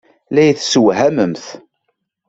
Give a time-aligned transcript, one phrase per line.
[0.33, 1.45] La iyi-tessewhamemt.